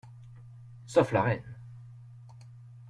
Sauf 0.87 1.11
la 1.11 1.21
reine. 1.21 1.43